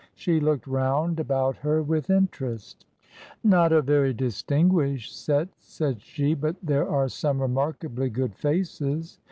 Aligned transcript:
She 0.15 0.39
looked 0.39 0.65
round 0.65 1.19
about 1.19 1.57
her 1.57 1.83
with 1.83 2.09
interest. 2.09 2.87
E 3.03 3.05
5^ 3.45 3.49
9 3.51 3.51
98 3.51 3.51
TRANSITION." 3.51 3.51
Not 3.51 3.71
a 3.71 3.81
very 3.85 4.13
distinguished 4.15 5.13
set/' 5.13 5.49
said 5.59 6.01
she;" 6.01 6.33
but 6.33 6.55
there 6.63 6.89
are 6.89 7.07
some 7.07 7.39
remarkably 7.39 8.09
good 8.09 8.33
faces." 8.33 9.19